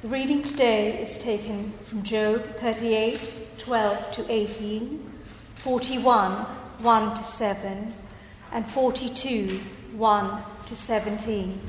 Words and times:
The 0.00 0.06
reading 0.06 0.44
today 0.44 1.02
is 1.02 1.18
taken 1.18 1.72
from 1.86 2.04
Job 2.04 2.44
38 2.60 3.58
12 3.58 4.10
to 4.12 4.32
18, 4.32 5.12
41 5.56 6.30
1 6.34 7.16
to 7.16 7.24
7, 7.24 7.94
and 8.52 8.70
42 8.70 9.60
1 9.96 10.42
to 10.66 10.76
17. 10.76 11.60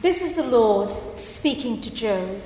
This 0.00 0.22
is 0.22 0.32
the 0.32 0.42
Lord 0.42 1.20
speaking 1.20 1.82
to 1.82 1.90
Job. 1.94 2.40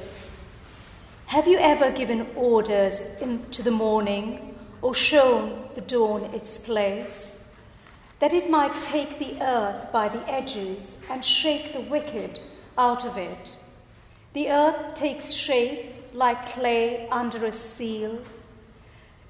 Have 1.27 1.47
you 1.47 1.59
ever 1.59 1.93
given 1.93 2.27
orders 2.35 2.99
into 3.21 3.63
the 3.63 3.71
morning 3.71 4.59
or 4.83 4.97
shown 4.97 5.69
the 5.77 5.81
dawn 5.81 6.25
its 6.35 6.59
place, 6.59 7.39
that 8.19 8.33
it 8.33 8.51
might 8.51 8.83
take 8.83 9.21
the 9.21 9.41
earth 9.41 9.93
by 9.93 10.09
the 10.09 10.29
edges 10.29 10.91
and 11.09 11.25
shake 11.25 11.73
the 11.73 11.83
wicked 11.83 12.41
out 12.77 13.05
of 13.05 13.17
it? 13.17 13.57
The 14.35 14.51
earth 14.51 14.97
takes 14.97 15.31
shape 15.31 15.95
like 16.13 16.47
clay 16.47 17.09
under 17.09 17.47
a 17.47 17.53
seal. 17.53 18.19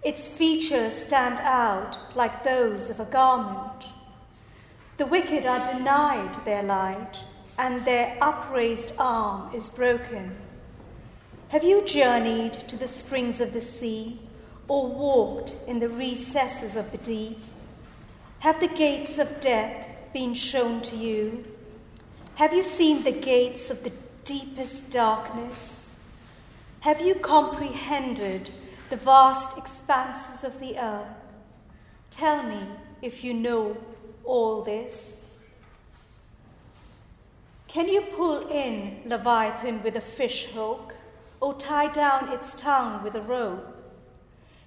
Its 0.02 0.27
features 0.27 0.95
stand 1.05 1.41
out 1.41 1.98
like 2.16 2.42
those 2.42 2.88
of 2.88 3.01
a 3.01 3.05
garment. 3.05 3.84
The 4.97 5.05
wicked 5.05 5.45
are 5.45 5.75
denied 5.75 6.42
their 6.47 6.62
light, 6.62 7.19
and 7.59 7.84
their 7.84 8.16
upraised 8.23 8.92
arm 8.98 9.55
is 9.55 9.69
broken. 9.69 10.37
Have 11.48 11.64
you 11.64 11.84
journeyed 11.84 12.55
to 12.69 12.77
the 12.77 12.89
springs 12.89 13.41
of 13.41 13.52
the 13.52 13.61
sea, 13.61 14.19
or 14.69 14.86
walked 14.86 15.55
in 15.69 15.80
the 15.80 15.89
recesses 15.91 16.77
of 16.77 16.91
the 16.92 16.98
deep? 16.98 17.41
Have 18.39 18.59
the 18.59 18.69
gates 18.69 19.19
of 19.19 19.42
death 19.42 19.86
been 20.14 20.33
shown 20.33 20.80
to 20.80 20.97
you? 20.97 21.45
Have 22.36 22.55
you 22.55 22.64
seen 22.64 23.02
the 23.02 23.12
gates 23.12 23.69
of 23.69 23.84
the 23.84 23.92
deepest 24.24 24.91
darkness? 24.91 25.95
Have 26.80 27.01
you 27.01 27.14
comprehended 27.14 28.50
the 28.91 28.97
vast 28.97 29.56
expanses 29.58 30.44
of 30.44 30.58
the 30.61 30.78
earth? 30.78 31.08
Tell 32.11 32.42
me 32.42 32.61
if 33.02 33.22
you 33.22 33.34
know 33.34 33.77
all 34.25 34.62
this. 34.62 35.39
Can 37.69 37.89
you 37.89 38.02
pull 38.02 38.48
in 38.48 39.02
Leviathan 39.05 39.83
with 39.83 39.97
a 39.97 40.00
fish 40.00 40.47
hook, 40.47 40.95
or 41.41 41.55
tie 41.55 41.92
down 41.92 42.28
its 42.28 42.55
tongue 42.55 43.02
with 43.02 43.17
a 43.17 43.20
rope? 43.20 43.77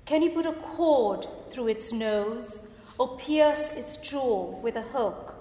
Can 0.05 0.21
you 0.21 0.29
put 0.29 0.45
a 0.45 0.53
cord 0.53 1.25
through 1.49 1.69
its 1.69 1.91
nose, 1.91 2.59
or 2.97 3.17
pierce 3.17 3.71
its 3.71 3.97
jaw 3.97 4.51
with 4.61 4.75
a 4.75 4.81
hook? 4.81 5.35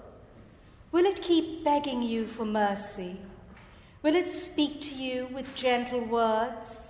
Will 0.91 1.05
it 1.05 1.21
keep 1.21 1.63
begging 1.63 2.01
you 2.01 2.25
for 2.25 2.45
mercy? 2.45 3.17
Will 4.03 4.15
it 4.15 4.31
speak 4.31 4.81
to 4.81 4.95
you 4.95 5.27
with 5.33 5.55
gentle 5.55 6.01
words? 6.01 6.87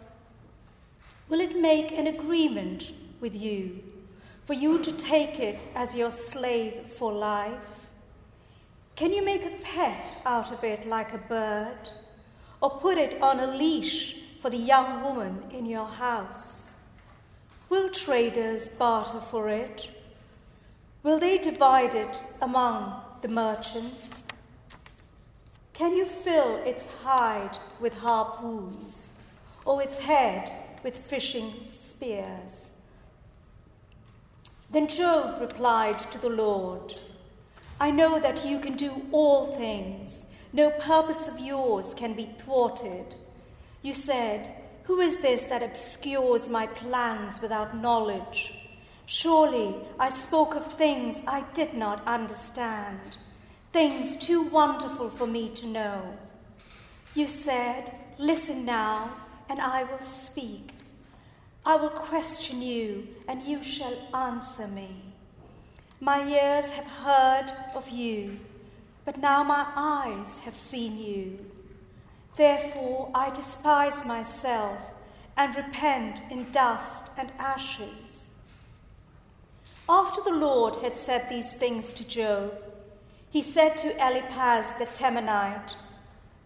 Will 1.30 1.40
it 1.40 1.60
make 1.60 1.92
an 1.92 2.08
agreement 2.08 2.92
with 3.22 3.36
you 3.36 3.82
for 4.46 4.54
you 4.54 4.80
to 4.84 4.92
take 4.92 5.40
it 5.40 5.64
as 5.76 5.96
your 5.96 6.12
slave 6.12 6.74
for 6.98 7.14
life? 7.14 7.60
Can 8.96 9.14
you 9.14 9.24
make 9.24 9.46
a 9.46 9.62
pet 9.64 10.10
out 10.26 10.52
of 10.52 10.64
it 10.64 10.88
like 10.88 11.14
a 11.14 11.18
bird, 11.18 11.90
or 12.62 12.72
put 12.80 12.98
it 12.98 13.22
on 13.22 13.40
a 13.40 13.56
leash 13.56 14.18
for 14.42 14.50
the 14.50 14.58
young 14.58 15.04
woman 15.04 15.44
in 15.52 15.66
your 15.66 15.86
house? 15.86 16.72
Will 17.70 17.90
traders 17.90 18.70
barter 18.70 19.22
for 19.32 19.50
it? 19.50 19.90
Will 21.04 21.20
they 21.20 21.38
divide 21.38 21.96
it 21.96 22.20
among 22.42 23.02
the 23.22 23.28
merchants? 23.28 24.17
Can 25.78 25.96
you 25.96 26.08
fill 26.08 26.56
its 26.66 26.88
hide 27.04 27.56
with 27.80 27.94
harpoons, 27.94 29.10
or 29.64 29.84
its 29.84 30.00
head 30.00 30.52
with 30.84 30.98
fishing 30.98 31.54
spears? 31.88 32.72
Then 34.72 34.88
Job 34.88 35.40
replied 35.40 36.12
to 36.12 36.18
the 36.18 36.30
Lord, 36.30 37.00
I 37.80 37.92
know 37.92 38.20
that 38.20 38.44
you 38.44 38.58
can 38.58 38.76
do 38.76 39.04
all 39.12 39.56
things. 39.56 40.26
No 40.52 40.72
purpose 40.72 41.28
of 41.28 41.40
yours 41.40 41.94
can 41.94 42.16
be 42.16 42.34
thwarted. 42.40 43.14
You 43.84 43.94
said, 43.94 44.50
Who 44.86 45.00
is 45.00 45.22
this 45.22 45.44
that 45.44 45.62
obscures 45.62 46.50
my 46.50 46.66
plans 46.66 47.40
without 47.40 47.78
knowledge? 47.78 48.52
Surely 49.06 49.76
I 50.00 50.10
spoke 50.10 50.56
of 50.56 50.74
things 50.74 51.18
I 51.28 51.42
did 51.54 51.76
not 51.76 52.04
understand 52.08 53.18
things 53.78 54.18
too 54.18 54.42
wonderful 54.42 55.08
for 55.08 55.28
me 55.28 55.52
to 55.54 55.68
know. 55.68 56.02
You 57.14 57.28
said, 57.28 57.94
Listen 58.18 58.66
now, 58.66 59.14
and 59.50 59.62
I 59.62 59.84
will 59.84 60.02
speak. 60.02 60.72
I 61.64 61.76
will 61.76 61.92
question 61.92 62.64
you, 62.64 63.08
and 63.28 63.44
you 63.44 63.64
shall 63.64 63.96
answer 64.16 64.68
me. 64.68 64.90
My 66.00 66.28
ears 66.28 66.72
have 66.72 66.88
heard 66.88 67.52
of 67.76 67.88
you, 67.90 68.40
but 69.06 69.20
now 69.20 69.44
my 69.44 69.68
eyes 69.76 70.40
have 70.40 70.58
seen 70.58 70.98
you. 70.98 71.38
Therefore 72.36 73.12
I 73.14 73.30
despise 73.30 74.04
myself 74.08 74.80
and 75.38 75.56
repent 75.56 76.20
in 76.32 76.52
dust 76.52 77.12
and 77.16 77.32
ashes. 77.38 78.32
After 79.88 80.24
the 80.24 80.40
Lord 80.48 80.78
had 80.78 80.98
said 80.98 81.30
these 81.30 81.54
things 81.54 81.94
to 81.94 82.04
Job, 82.04 82.67
he 83.38 83.44
said 83.44 83.78
to 83.78 83.94
Eliphaz 84.04 84.66
the 84.80 84.88
Temanite, 84.88 85.76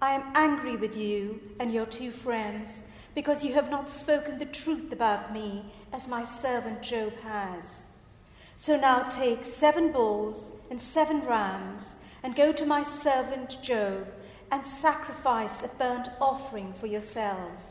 I 0.02 0.12
am 0.12 0.24
angry 0.35 0.75
with 0.75 0.97
you 0.97 1.40
and 1.57 1.72
your 1.72 1.85
two 1.85 2.12
friends 2.12 2.81
because 3.16 3.46
you 3.46 3.53
have 3.53 3.72
not 3.72 3.90
spoken 3.90 4.38
the 4.38 4.46
truth 4.46 4.91
about 4.91 5.31
me 5.34 5.72
as 5.94 6.09
my 6.09 6.25
servant 6.25 6.81
Job 6.81 7.13
has. 7.22 7.85
So 8.57 8.75
now 8.75 9.03
take 9.03 9.46
seven 9.46 9.94
bulls 9.94 10.51
and 10.69 10.81
seven 10.81 11.22
rams 11.22 11.81
and 12.24 12.35
go 12.35 12.51
to 12.51 12.66
my 12.66 12.84
servant 12.84 13.63
Job 13.63 14.06
and 14.51 14.68
sacrifice 14.68 15.63
a 15.63 15.69
burnt 15.69 16.09
offering 16.19 16.74
for 16.74 16.88
yourselves. 16.88 17.63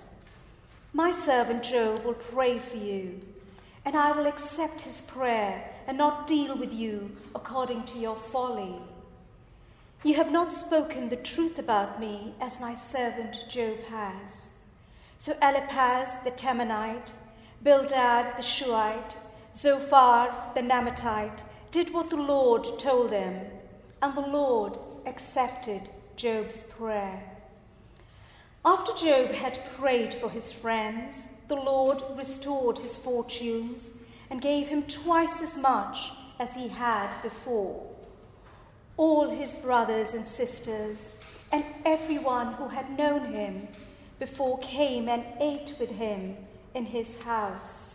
My 0.95 1.13
servant 1.13 1.63
Job 1.63 2.07
will 2.07 2.15
pray 2.15 2.59
for 2.59 2.79
you, 2.79 3.21
and 3.85 3.99
I 3.99 4.13
will 4.13 4.27
accept 4.27 4.81
his 4.81 5.03
prayer 5.03 5.71
and 5.87 5.99
not 5.99 6.27
deal 6.27 6.57
with 6.57 6.73
you 6.73 7.15
according 7.35 7.85
to 7.89 7.99
your 7.99 8.17
folly. 8.33 8.77
You 10.03 10.15
have 10.15 10.33
not 10.33 10.51
spoken 10.51 11.11
the 11.11 11.17
truth 11.17 11.59
about 11.59 12.01
me 12.01 12.35
as 12.41 12.59
my 12.59 12.75
servant 12.75 13.37
Job 13.51 13.81
has. 13.91 14.47
So 15.19 15.37
Eliphaz 15.43 16.09
the 16.25 16.31
Temanite, 16.31 17.11
Bildad 17.63 18.35
the 18.39 18.43
Shuhite, 18.43 19.19
Zophar 19.55 20.53
the 20.55 20.63
Naamathite 20.63 21.43
did 21.71 21.93
what 21.93 22.09
the 22.09 22.17
Lord 22.17 22.79
told 22.79 23.11
them, 23.11 23.45
and 24.01 24.17
the 24.17 24.23
Lord 24.23 24.79
accepted 25.05 25.91
Job's 26.17 26.63
prayer. 26.63 27.23
After 28.65 28.95
Job 28.95 29.33
had 29.33 29.61
prayed 29.77 30.15
for 30.15 30.31
his 30.31 30.51
friends, 30.51 31.29
the 31.49 31.57
Lord 31.57 32.03
restored 32.17 32.79
his 32.79 32.97
fortunes 32.97 33.91
and 34.31 34.41
gave 34.41 34.69
him 34.69 34.85
twice 34.85 35.43
as 35.43 35.59
much 35.59 36.11
as 36.39 36.55
he 36.55 36.69
had 36.69 37.15
before 37.23 37.90
all 39.01 39.31
his 39.31 39.53
brothers 39.53 40.13
and 40.13 40.29
sisters, 40.29 40.99
and 41.53 41.65
everyone 41.87 42.53
who 42.53 42.69
had 42.69 42.99
known 42.99 43.33
him 43.33 43.67
before 44.19 44.59
came 44.59 45.09
and 45.09 45.25
ate 45.41 45.75
with 45.81 45.89
him 45.89 46.37
in 46.75 46.85
his 46.85 47.19
house. 47.23 47.95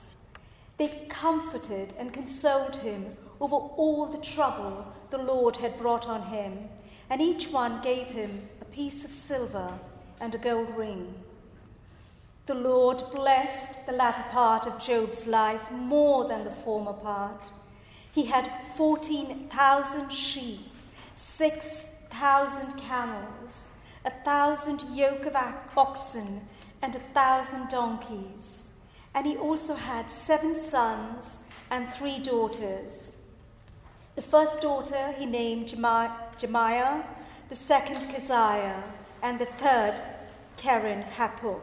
They 0.80 1.06
comforted 1.08 1.94
and 2.00 2.12
consoled 2.12 2.78
him 2.78 3.06
over 3.40 3.56
all 3.56 4.08
the 4.08 4.26
trouble 4.26 4.92
the 5.12 5.20
Lord 5.20 5.58
had 5.58 5.78
brought 5.78 6.08
on 6.08 6.24
him, 6.24 6.70
and 7.12 7.22
each 7.22 7.50
one 7.50 7.84
gave 7.84 8.08
him 8.08 8.50
a 8.60 8.66
piece 8.66 9.06
of 9.06 9.12
silver 9.12 9.78
and 10.20 10.34
a 10.34 10.40
gold 10.40 10.76
ring. 10.76 11.14
The 12.48 12.56
Lord 12.56 13.04
blessed 13.14 13.86
the 13.86 13.92
latter 13.92 14.26
part 14.32 14.66
of 14.66 14.82
Job's 14.82 15.28
life 15.28 15.70
more 15.70 16.28
than 16.28 16.46
the 16.46 16.62
former 16.64 16.94
part. 16.94 17.48
He 18.12 18.26
had 18.26 18.50
14,000 18.76 20.10
sheep 20.10 20.72
6,000 21.38 22.80
camels, 22.80 23.68
a 24.06 24.12
thousand 24.24 24.82
yoke 24.96 25.26
of 25.26 25.36
oxen, 25.76 26.48
and 26.82 26.96
a 26.96 27.00
thousand 27.14 27.68
donkeys. 27.70 28.64
And 29.14 29.26
he 29.26 29.36
also 29.36 29.76
had 29.76 30.10
seven 30.10 30.56
sons 30.56 31.40
and 31.70 31.92
three 31.94 32.20
daughters. 32.20 33.12
The 34.16 34.22
first 34.22 34.62
daughter 34.62 35.14
he 35.18 35.26
named 35.26 35.68
Jemimah, 35.68 37.04
the 37.50 37.56
second 37.56 38.10
Keziah, 38.10 38.82
and 39.22 39.38
the 39.38 39.46
third 39.46 40.02
Keren 40.56 41.04
Happuch. 41.18 41.60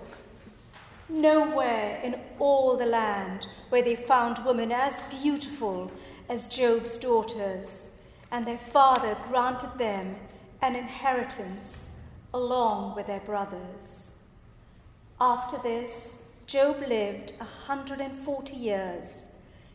Nowhere 1.09 1.99
in 2.05 2.21
all 2.39 2.77
the 2.77 2.85
land 2.85 3.47
where 3.71 3.83
they 3.83 3.97
found 3.97 4.45
women 4.45 4.71
as 4.71 5.01
beautiful 5.23 5.91
as 6.29 6.47
Job's 6.47 6.99
daughters 6.99 7.82
and 8.33 8.47
their 8.47 8.59
father 8.59 9.17
granted 9.29 9.71
them 9.77 10.17
an 10.63 10.75
inheritance 10.75 11.91
along 12.33 12.97
with 12.97 13.07
their 13.07 13.21
brothers. 13.21 14.13
After 15.21 15.59
this, 15.59 16.15
Job 16.47 16.81
lived 16.89 17.33
a 17.41 17.45
140 17.45 18.57
years. 18.57 19.09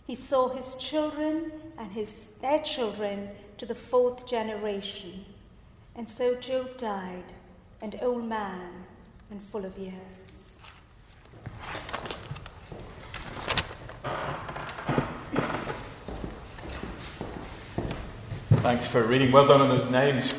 He 0.07 0.15
saw 0.15 0.50
his 0.50 0.75
children 0.75 1.51
and 1.77 1.92
his, 1.92 2.09
their 2.42 2.59
children 2.63 3.30
to 3.59 3.65
the 3.65 3.75
fourth 3.75 4.27
generation. 4.27 5.24
And 5.95 6.10
so 6.10 6.36
Job 6.36 6.77
died, 6.77 7.33
an 7.81 7.94
old 8.01 8.25
man 8.25 8.86
and 9.30 9.42
full 9.51 9.65
of 9.65 9.77
years. 9.77 10.16
Thanks 18.67 18.85
for 18.85 19.01
reading. 19.01 19.31
Well 19.31 19.47
done 19.47 19.61
on 19.61 19.69
those 19.69 19.89
names. 19.89 20.33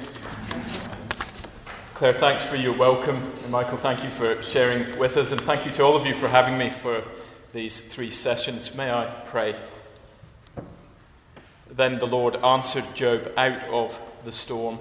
Claire, 1.95 2.13
thanks 2.13 2.45
for 2.45 2.57
your 2.57 2.77
welcome. 2.77 3.17
And 3.43 3.51
Michael, 3.51 3.79
thank 3.79 4.05
you 4.05 4.11
for 4.11 4.43
sharing 4.43 4.99
with 4.99 5.17
us. 5.17 5.33
And 5.33 5.41
thank 5.41 5.65
you 5.65 5.73
to 5.73 5.83
all 5.83 5.97
of 5.97 6.05
you 6.05 6.15
for 6.15 6.29
having 6.29 6.59
me 6.59 6.69
for 6.69 7.03
these 7.55 7.81
three 7.81 8.11
sessions. 8.11 8.75
May 8.75 8.93
I 8.93 9.07
pray? 9.25 9.57
Then 11.71 12.01
the 12.01 12.07
Lord 12.07 12.37
answered 12.37 12.85
Job 12.95 13.33
out 13.39 13.65
of 13.65 13.99
the 14.27 14.33
storm. 14.33 14.79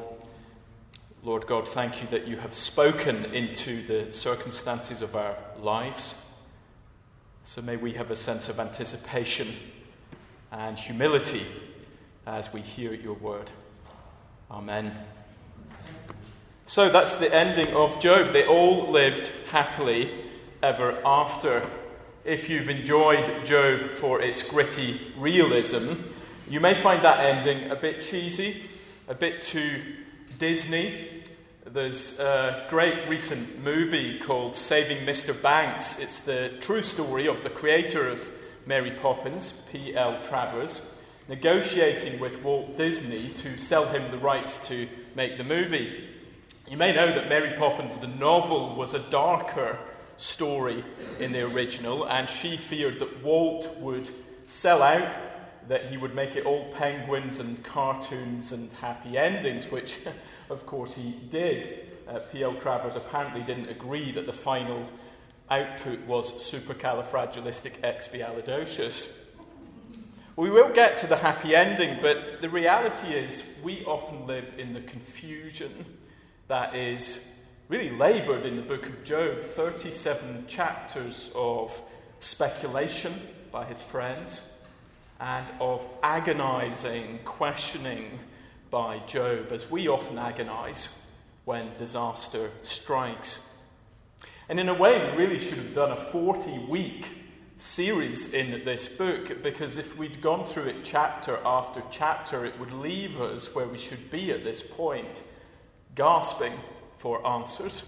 Lord 1.24 1.48
God, 1.48 1.70
thank 1.70 2.02
you 2.02 2.08
that 2.10 2.28
you 2.28 2.36
have 2.36 2.54
spoken 2.54 3.24
into 3.24 3.88
the 3.88 4.12
circumstances 4.12 5.02
of 5.02 5.16
our 5.16 5.38
lives. 5.58 6.22
So 7.46 7.62
may 7.62 7.78
we 7.78 7.94
have 7.94 8.12
a 8.12 8.18
sense 8.18 8.50
of 8.50 8.60
anticipation 8.60 9.48
and 10.52 10.78
humility 10.78 11.46
as 12.28 12.52
we 12.52 12.60
hear 12.60 12.94
your 12.94 13.14
word. 13.14 13.50
Amen. 14.52 14.92
So 16.66 16.90
that's 16.90 17.16
the 17.16 17.34
ending 17.34 17.74
of 17.74 18.02
Job. 18.02 18.34
They 18.34 18.46
all 18.46 18.92
lived 18.92 19.32
happily 19.50 20.12
ever 20.62 21.00
after. 21.06 21.66
If 22.26 22.50
you've 22.50 22.70
enjoyed 22.70 23.46
Job 23.46 23.92
for 23.92 24.22
its 24.22 24.44
gritty 24.44 25.00
realism, 25.18 25.94
you 26.50 26.60
may 26.60 26.74
find 26.74 27.04
that 27.06 27.22
ending 27.22 27.72
a 27.72 27.76
bit 27.78 28.02
cheesy, 28.02 28.64
a 29.08 29.16
bit 29.16 29.42
too 29.42 29.82
Disney. 30.38 31.24
There's 31.66 32.20
a 32.20 32.68
great 32.70 33.08
recent 33.08 33.64
movie 33.64 34.20
called 34.20 34.58
Saving 34.58 35.06
Mr. 35.06 35.40
Banks. 35.42 36.00
It's 36.00 36.20
the 36.20 36.58
true 36.60 36.82
story 36.82 37.28
of 37.28 37.44
the 37.44 37.50
creator 37.50 38.10
of 38.10 38.20
Mary 38.66 38.92
Poppins, 38.92 39.64
P.L. 39.72 40.22
Travers 40.26 40.82
negotiating 41.28 42.20
with 42.20 42.42
Walt 42.42 42.78
Disney 42.78 43.30
to 43.30 43.58
sell 43.58 43.88
him 43.88 44.12
the 44.12 44.18
rights 44.18 44.66
to 44.68 44.88
make 45.16 45.38
the 45.38 45.44
movie. 45.44 46.10
You 46.68 46.78
may 46.78 46.94
know 46.94 47.08
that 47.08 47.30
Mary 47.30 47.56
Poppins, 47.58 48.00
the 48.02 48.08
novel, 48.08 48.76
was 48.76 48.94
a 48.94 49.00
darker 49.00 49.80
story 50.18 50.84
in 51.20 51.32
the 51.32 51.44
original, 51.44 52.06
and 52.06 52.28
she 52.28 52.58
feared 52.58 53.00
that 53.00 53.24
Walt 53.24 53.78
would 53.78 54.10
sell 54.48 54.82
out, 54.82 55.14
that 55.68 55.86
he 55.86 55.98
would 55.98 56.16
make 56.16 56.36
it 56.36 56.46
all 56.46 56.72
penguins 56.74 57.40
and 57.40 57.64
cartoons 57.64 58.52
and 58.52 58.74
happy 58.74 59.18
endings, 59.18 59.72
which, 59.72 60.00
of 60.50 60.66
course, 60.66 60.94
he 60.94 61.12
did. 61.30 61.86
Uh, 62.08 62.20
P.L. 62.32 62.56
Travers 62.56 62.96
apparently 62.96 63.42
didn't 63.42 63.70
agree 63.70 64.12
that 64.14 64.26
the 64.26 64.34
final 64.34 64.88
output 65.50 66.00
was 66.06 66.32
supercalifragilisticexpialidocious. 66.52 69.10
We 70.38 70.52
will 70.52 70.70
get 70.70 70.98
to 71.00 71.08
the 71.08 71.18
happy 71.18 71.56
ending, 71.56 71.98
but 72.00 72.44
the 72.44 72.50
reality 72.50 73.08
is 73.08 73.44
we 73.64 73.84
often 73.86 74.28
live 74.28 74.54
in 74.60 74.72
the 74.72 74.82
confusion 74.82 75.98
that 76.48 76.76
is 76.76 77.34
really 77.70 77.90
laboured 77.90 78.46
in 78.46 78.56
the 78.56 78.62
book 78.62 78.86
of 78.86 79.04
Job 79.04 79.42
37 79.42 80.46
chapters 80.48 81.32
of 81.34 81.82
speculation 82.20 83.20
by 83.52 83.66
his 83.66 83.82
friends 83.82 84.48
and 85.20 85.48
of 85.60 85.84
agonising 86.04 87.18
questioning 87.26 88.20
by 88.70 89.00
Job, 89.08 89.52
as 89.52 89.72
we 89.72 89.88
often 89.88 90.20
agonise 90.20 91.04
when 91.46 91.76
disaster 91.78 92.52
strikes. 92.62 93.44
And 94.50 94.60
in 94.60 94.70
a 94.70 94.76
way, 94.76 95.00
we 95.00 95.18
really 95.18 95.40
should 95.40 95.58
have 95.58 95.74
done 95.74 95.94
a 95.94 96.12
40 96.12 96.68
week 96.68 97.08
series 97.58 98.34
in 98.34 98.64
this 98.66 98.88
book 98.88 99.42
because 99.42 99.78
if 99.78 99.98
we'd 99.98 100.22
gone 100.22 100.46
through 100.46 100.66
it 100.66 100.84
chapter 100.84 101.40
after 101.44 101.82
chapter, 101.92 102.46
it 102.46 102.60
would 102.60 102.72
leave 102.72 103.20
us 103.20 103.54
where 103.54 103.68
we 103.68 103.78
should 103.78 104.12
be 104.12 104.32
at 104.32 104.44
this 104.44 104.62
point, 104.62 105.24
gasping 105.96 106.54
for 106.98 107.26
answers, 107.26 107.84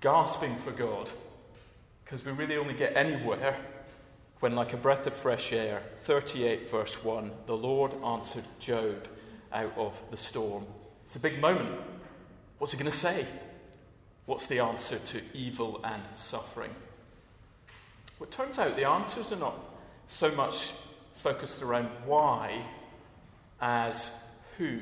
gasping 0.00 0.56
for 0.64 0.72
God, 0.72 1.10
because 2.04 2.24
we 2.24 2.32
really 2.32 2.56
only 2.56 2.74
get 2.74 2.96
anywhere 2.96 3.56
when, 4.40 4.54
like 4.54 4.72
a 4.72 4.76
breath 4.76 5.06
of 5.06 5.14
fresh 5.14 5.52
air, 5.52 5.82
38 6.04 6.70
verse 6.70 7.02
1, 7.02 7.32
the 7.46 7.56
Lord 7.56 7.94
answered 8.04 8.44
Job 8.60 9.08
out 9.52 9.72
of 9.76 9.98
the 10.10 10.16
storm. 10.16 10.66
It's 11.04 11.16
a 11.16 11.20
big 11.20 11.40
moment. 11.40 11.80
What's 12.58 12.72
he 12.72 12.78
going 12.78 12.90
to 12.90 12.96
say? 12.96 13.26
What's 14.26 14.46
the 14.46 14.60
answer 14.60 14.98
to 14.98 15.22
evil 15.32 15.80
and 15.84 16.02
suffering? 16.16 16.74
Well, 18.18 18.28
it 18.28 18.32
turns 18.32 18.58
out 18.58 18.76
the 18.76 18.88
answers 18.88 19.32
are 19.32 19.36
not 19.36 19.58
so 20.08 20.30
much 20.32 20.72
focused 21.16 21.62
around 21.62 21.88
why 22.04 22.64
as 23.60 24.10
who. 24.56 24.80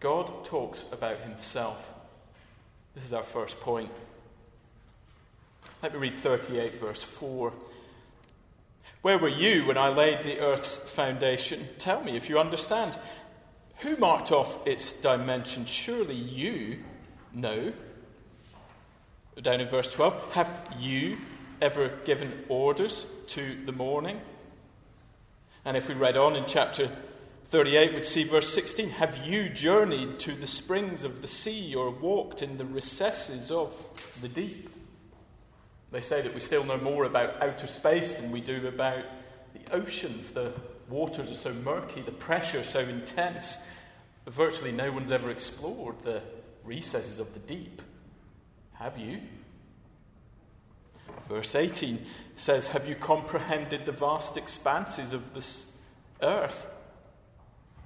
God 0.00 0.44
talks 0.44 0.90
about 0.92 1.20
himself. 1.20 1.90
This 2.94 3.04
is 3.04 3.12
our 3.12 3.22
first 3.22 3.60
point. 3.60 3.90
Let 5.82 5.92
me 5.92 5.98
read 5.98 6.16
38, 6.16 6.80
verse 6.80 7.02
4. 7.02 7.52
Where 9.02 9.18
were 9.18 9.28
you 9.28 9.66
when 9.66 9.78
I 9.78 9.88
laid 9.88 10.24
the 10.24 10.40
earth's 10.40 10.76
foundation? 10.76 11.68
Tell 11.78 12.02
me 12.02 12.16
if 12.16 12.28
you 12.28 12.40
understand. 12.40 12.98
Who 13.78 13.96
marked 13.96 14.32
off 14.32 14.66
its 14.66 14.94
dimensions? 15.00 15.68
Surely 15.68 16.14
you 16.14 16.78
know. 17.32 17.72
Down 19.40 19.60
in 19.60 19.68
verse 19.68 19.92
12, 19.92 20.32
have 20.32 20.50
you 20.78 21.18
ever 21.60 21.88
given 22.04 22.44
orders 22.48 23.06
to 23.28 23.56
the 23.64 23.72
morning? 23.72 24.20
And 25.64 25.76
if 25.76 25.88
we 25.88 25.94
read 25.94 26.16
on 26.16 26.36
in 26.36 26.44
chapter 26.46 26.90
38, 27.50 27.94
we'd 27.94 28.04
see 28.04 28.24
verse 28.24 28.52
16 28.52 28.90
Have 28.90 29.16
you 29.18 29.48
journeyed 29.48 30.18
to 30.20 30.32
the 30.32 30.46
springs 30.46 31.04
of 31.04 31.22
the 31.22 31.28
sea 31.28 31.74
or 31.74 31.90
walked 31.90 32.42
in 32.42 32.56
the 32.56 32.64
recesses 32.64 33.50
of 33.50 33.74
the 34.20 34.28
deep? 34.28 34.70
They 35.92 36.00
say 36.00 36.22
that 36.22 36.34
we 36.34 36.40
still 36.40 36.64
know 36.64 36.78
more 36.78 37.04
about 37.04 37.42
outer 37.42 37.66
space 37.66 38.14
than 38.14 38.32
we 38.32 38.40
do 38.40 38.66
about 38.66 39.04
the 39.54 39.74
oceans. 39.74 40.32
The 40.32 40.52
waters 40.88 41.30
are 41.30 41.34
so 41.34 41.52
murky, 41.52 42.02
the 42.02 42.12
pressure 42.12 42.64
so 42.64 42.80
intense. 42.80 43.58
Virtually 44.26 44.72
no 44.72 44.90
one's 44.90 45.12
ever 45.12 45.30
explored 45.30 46.02
the 46.02 46.22
recesses 46.64 47.18
of 47.18 47.32
the 47.32 47.40
deep. 47.40 47.80
Have 48.72 48.98
you? 48.98 49.20
Verse 51.28 51.54
18 51.54 52.04
says, 52.36 52.68
Have 52.68 52.88
you 52.88 52.94
comprehended 52.94 53.84
the 53.84 53.92
vast 53.92 54.36
expanses 54.36 55.12
of 55.12 55.34
this 55.34 55.72
earth? 56.22 56.66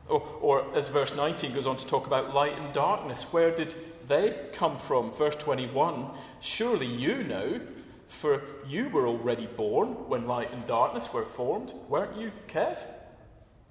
Or, 0.09 0.21
or, 0.41 0.77
as 0.77 0.89
verse 0.89 1.15
19 1.15 1.55
goes 1.55 1.67
on 1.67 1.77
to 1.77 1.87
talk 1.87 2.07
about 2.07 2.35
light 2.35 2.59
and 2.59 2.73
darkness, 2.75 3.25
where 3.33 3.55
did 3.55 3.75
they 4.09 4.49
come 4.53 4.77
from? 4.79 5.13
Verse 5.13 5.37
21 5.37 6.11
Surely 6.41 6.87
you 6.87 7.23
know, 7.23 7.61
for 8.09 8.43
you 8.67 8.89
were 8.89 9.07
already 9.07 9.47
born 9.47 10.09
when 10.09 10.27
light 10.27 10.53
and 10.53 10.67
darkness 10.67 11.13
were 11.13 11.25
formed, 11.25 11.73
weren't 11.89 12.17
you, 12.21 12.33
Kev? 12.49 12.79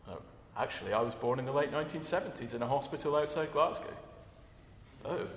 No, 0.07 0.19
actually, 0.57 0.93
I 0.93 1.01
was 1.01 1.13
born 1.13 1.39
in 1.39 1.45
the 1.45 1.51
late 1.51 1.71
1970s 1.71 2.53
in 2.53 2.61
a 2.61 2.67
hospital 2.67 3.17
outside 3.17 3.51
Glasgow. 3.51 3.93
Oh, 5.03 5.27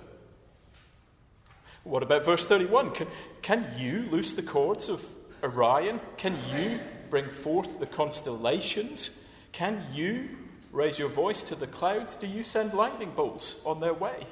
what 1.83 2.03
about 2.03 2.25
verse 2.25 2.43
31? 2.43 2.91
Can, 2.91 3.07
can 3.41 3.73
you 3.77 4.07
loose 4.09 4.33
the 4.33 4.41
cords 4.41 4.89
of 4.89 5.05
Orion? 5.43 5.99
Can 6.17 6.37
you 6.51 6.79
bring 7.09 7.29
forth 7.29 7.79
the 7.79 7.85
constellations? 7.85 9.19
Can 9.51 9.83
you 9.93 10.29
raise 10.71 10.97
your 10.97 11.09
voice 11.09 11.41
to 11.43 11.55
the 11.55 11.67
clouds? 11.67 12.15
Do 12.15 12.27
you 12.27 12.43
send 12.43 12.73
lightning 12.73 13.11
bolts 13.15 13.61
on 13.65 13.79
their 13.79 13.93
way? 13.93 14.25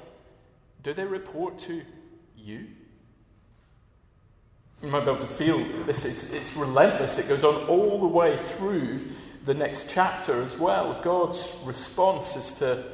Do 0.82 0.94
they 0.94 1.04
report 1.04 1.58
to 1.60 1.82
you? 2.36 2.66
You 4.82 4.88
might 4.88 5.04
be 5.04 5.10
able 5.10 5.20
to 5.20 5.26
feel 5.28 5.84
this. 5.84 6.04
It's, 6.04 6.32
it's 6.32 6.56
relentless. 6.56 7.18
It 7.18 7.28
goes 7.28 7.44
on 7.44 7.66
all 7.68 8.00
the 8.00 8.08
way 8.08 8.36
through 8.36 9.00
the 9.44 9.54
next 9.54 9.90
chapter 9.90 10.42
as 10.42 10.58
well. 10.58 11.00
God's 11.04 11.48
response 11.64 12.34
is 12.34 12.54
to 12.56 12.84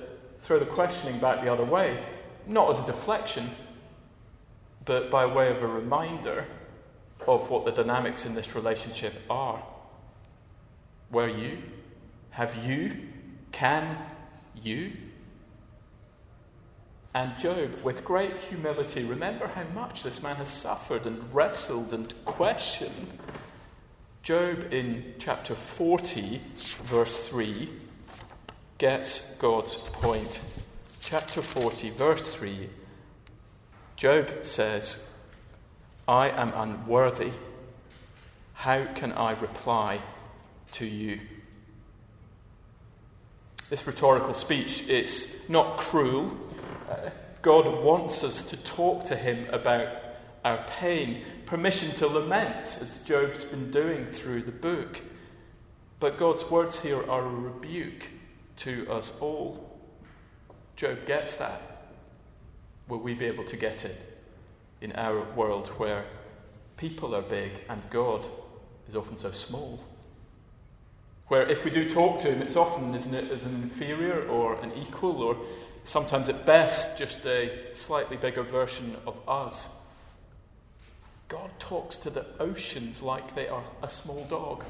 throw 0.43 0.59
the 0.59 0.67
questioning 0.67 1.19
back 1.19 1.43
the 1.43 1.53
other 1.53 1.65
way, 1.65 2.05
not 2.47 2.71
as 2.71 2.83
a 2.83 2.87
deflection, 2.87 3.51
but 4.89 5.11
by 5.11 5.27
way 5.27 5.51
of 5.51 5.63
a 5.63 5.67
reminder 5.67 6.47
of 7.27 7.51
what 7.51 7.67
the 7.67 7.71
dynamics 7.71 8.25
in 8.25 8.35
this 8.35 8.55
relationship 8.55 9.13
are. 9.29 9.63
Were 11.11 11.29
you? 11.29 11.59
Have 12.31 12.57
you? 12.65 12.97
Can 13.53 13.99
you? 14.55 14.93
And 17.13 17.37
Job, 17.37 17.75
with 17.85 18.03
great 18.03 18.35
humility, 18.49 19.05
remember 19.05 19.47
how 19.49 19.65
much 19.75 20.05
this 20.05 20.23
man 20.23 20.37
has 20.37 20.49
suffered 20.49 21.07
and 21.07 21.23
wrestled 21.35 21.93
and 21.93 22.15
questioned. 22.25 23.19
Job 24.23 24.73
in 24.73 25.13
chapter 25.19 25.55
40, 25.55 26.41
verse 26.85 27.29
3, 27.29 27.69
gets 28.79 29.35
God's 29.37 29.75
point. 29.75 30.41
Chapter 31.01 31.43
40, 31.43 31.91
verse 31.91 32.33
3, 32.35 32.71
Job 33.99 34.31
says, 34.43 35.05
I 36.07 36.29
am 36.29 36.53
unworthy. 36.55 37.33
How 38.55 38.85
can 38.95 39.11
I 39.11 39.33
reply 39.33 40.01
to 40.75 40.87
you? 40.87 41.19
This 43.71 43.85
rhetorical 43.89 44.35
speech 44.35 44.87
is 44.87 45.43
not 45.49 45.79
cruel. 45.79 46.31
Uh, 46.89 47.11
God 47.43 47.83
wants 47.83 48.23
us 48.23 48.49
to 48.51 48.57
talk 48.59 49.05
to 49.07 49.17
Him 49.17 49.53
about 49.53 49.89
our 50.45 50.65
pain, 50.69 51.25
permission 51.47 51.91
to 51.97 52.07
lament, 52.07 52.79
as 52.81 53.03
Job's 53.03 53.43
been 53.43 53.73
doing 53.73 54.07
through 54.07 54.43
the 54.43 54.53
book. 54.53 55.01
But 55.99 56.21
God's 56.21 56.49
words 56.49 56.81
here 56.81 57.03
are 57.11 57.27
a 57.27 57.29
rebuke 57.29 58.07
to 58.59 58.89
us 58.93 59.11
all. 59.21 59.77
Job 60.77 61.05
gets 61.05 61.35
that. 61.35 61.78
Will 62.89 62.99
we 62.99 63.15
be 63.15 63.27
able 63.27 63.45
to 63.45 63.57
get 63.57 63.85
it 63.85 63.97
in 64.81 64.93
our 64.93 65.23
world 65.35 65.69
where 65.79 66.05
people 66.77 67.15
are 67.15 67.23
big 67.23 67.53
and 67.69 67.83
God 67.91 68.27
is 68.89 68.97
often 68.97 69.19
so 69.19 69.33
small? 69.33 69.81
Where 71.27 71.47
if 71.47 71.65
we 71.65 71.71
do 71.71 71.89
talk 71.89 72.21
to 72.23 72.33
him, 72.33 72.41
it's 72.41 72.57
often, 72.57 72.95
isn't 72.95 73.15
it, 73.15 73.31
as 73.31 73.45
an 73.45 73.63
inferior 73.63 74.27
or 74.27 74.55
an 74.63 74.73
equal, 74.73 75.23
or 75.23 75.37
sometimes 75.85 76.31
at 76.31 76.47
best 76.47 76.97
just 76.97 77.27
a 77.27 77.75
slightly 77.75 78.17
bigger 78.17 78.43
version 78.43 78.97
of 79.07 79.17
us. 79.29 79.75
God 81.29 81.51
talks 81.59 81.99
to 81.99 82.11
the 82.11 82.25
oceans 82.41 83.03
like 83.03 83.35
they 83.35 83.49
are 83.49 83.65
a 83.83 83.89
small 83.89 84.25
dog. 84.25 84.65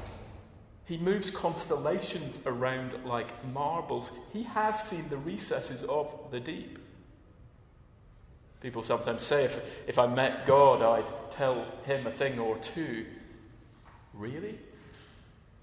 He 0.83 0.97
moves 0.97 1.31
constellations 1.31 2.35
around 2.45 3.05
like 3.05 3.45
marbles. 3.53 4.11
He 4.33 4.43
has 4.43 4.83
seen 4.83 5.07
the 5.07 5.17
recesses 5.17 5.83
of 5.83 6.11
the 6.31 6.41
deep. 6.41 6.79
People 8.61 8.83
sometimes 8.83 9.23
say, 9.23 9.45
if, 9.45 9.59
if 9.87 9.97
I 9.97 10.07
met 10.07 10.45
God, 10.45 10.81
I'd 10.81 11.31
tell 11.31 11.65
him 11.85 12.05
a 12.05 12.11
thing 12.11 12.39
or 12.39 12.57
two. 12.57 13.05
Really? 14.13 14.59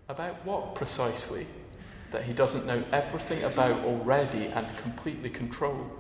About 0.09 0.45
what 0.47 0.75
precisely? 0.75 1.47
That 2.13 2.23
he 2.23 2.33
doesn't 2.33 2.65
know 2.65 2.83
everything 2.93 3.43
about 3.45 3.85
already 3.85 4.47
and 4.47 4.67
completely 4.79 5.29
control. 5.29 5.91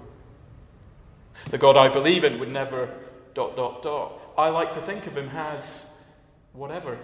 The 1.51 1.59
God 1.59 1.77
I 1.77 1.89
believe 1.89 2.25
in 2.25 2.39
would 2.39 2.51
never 2.51 2.95
dot 3.35 3.57
dot 3.57 3.83
dot. 3.83 4.21
I 4.39 4.49
like 4.49 4.73
to 4.75 4.81
think 4.81 5.07
of 5.07 5.17
him 5.17 5.29
as 5.29 5.87
whatever. 6.53 6.99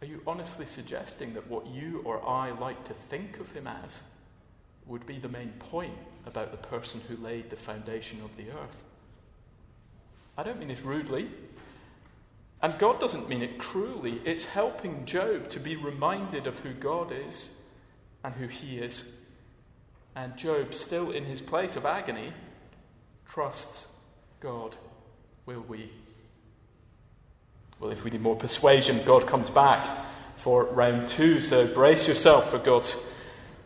Are 0.00 0.06
you 0.06 0.22
honestly 0.24 0.66
suggesting 0.66 1.34
that 1.34 1.48
what 1.48 1.66
you 1.66 2.02
or 2.04 2.24
I 2.24 2.52
like 2.52 2.84
to 2.84 2.94
think 3.10 3.40
of 3.40 3.50
him 3.50 3.66
as 3.66 4.02
would 4.88 5.06
be 5.06 5.18
the 5.18 5.28
main 5.28 5.52
point 5.58 5.94
about 6.26 6.50
the 6.50 6.68
person 6.68 7.00
who 7.06 7.16
laid 7.16 7.50
the 7.50 7.56
foundation 7.56 8.20
of 8.24 8.36
the 8.36 8.50
earth? 8.50 8.82
I 10.36 10.42
don't 10.42 10.58
mean 10.58 10.68
this 10.68 10.80
rudely. 10.80 11.28
And 12.60 12.78
God 12.78 12.98
doesn't 12.98 13.28
mean 13.28 13.42
it 13.42 13.58
cruelly. 13.58 14.20
It's 14.24 14.44
helping 14.44 15.06
Job 15.06 15.48
to 15.50 15.60
be 15.60 15.76
reminded 15.76 16.46
of 16.46 16.58
who 16.58 16.72
God 16.72 17.12
is 17.12 17.50
and 18.24 18.34
who 18.34 18.48
he 18.48 18.78
is. 18.78 19.12
And 20.16 20.36
Job, 20.36 20.74
still 20.74 21.12
in 21.12 21.24
his 21.24 21.40
place 21.40 21.76
of 21.76 21.86
agony, 21.86 22.32
trusts 23.26 23.86
God. 24.40 24.74
Will 25.46 25.64
we? 25.68 25.92
Well, 27.78 27.92
if 27.92 28.02
we 28.02 28.10
need 28.10 28.20
more 28.22 28.36
persuasion, 28.36 29.04
God 29.04 29.26
comes 29.26 29.50
back 29.50 30.06
for 30.36 30.64
round 30.64 31.08
two. 31.08 31.40
So 31.40 31.72
brace 31.72 32.08
yourself 32.08 32.50
for 32.50 32.58
God's 32.58 33.08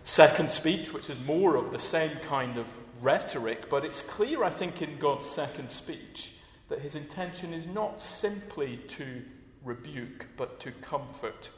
second 0.05 0.51
speech, 0.51 0.93
which 0.93 1.11
is 1.11 1.19
more 1.21 1.57
of 1.57 1.71
the 1.71 1.79
same 1.79 2.17
kind 2.29 2.59
of 2.59 2.67
rhetoric. 3.01 3.69
But 3.69 3.85
it's 3.85 4.03
clear, 4.03 4.45
I 4.45 4.51
think, 4.51 4.83
in 4.83 4.99
God's 4.99 5.27
second 5.27 5.71
speech 5.71 6.33
that 6.69 6.81
his 6.81 6.95
intention 6.95 7.53
is 7.53 7.67
not 7.67 8.01
simply 8.01 8.79
to 8.89 9.23
rebuke, 9.63 10.27
but 10.37 10.59
to 10.61 10.71
comfort. 10.73 11.51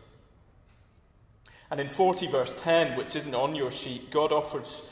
And 1.70 1.80
in 1.80 1.88
40, 1.88 2.26
verse 2.28 2.52
10, 2.58 2.96
which 2.96 3.16
isn't 3.16 3.34
on 3.34 3.54
your 3.54 3.70
sheet, 3.70 4.10
God 4.10 4.32
offers 4.32 4.82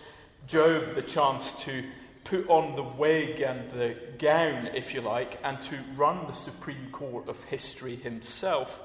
Job 0.47 0.95
the 0.95 1.03
chance 1.03 1.55
to 1.63 1.85
put 2.25 2.49
on 2.49 2.77
the 2.77 2.83
wig 2.83 3.41
and 3.41 3.71
the 3.71 3.97
gown, 4.19 4.69
if 4.75 4.95
you 4.95 5.01
like, 5.01 5.39
and 5.43 5.61
to 5.63 5.79
run 5.97 6.27
the 6.27 6.33
Supreme 6.33 6.91
Court 6.91 7.29
of 7.29 7.43
history 7.45 7.97
himself. 7.97 8.81